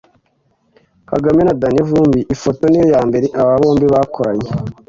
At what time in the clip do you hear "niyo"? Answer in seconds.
2.67-2.85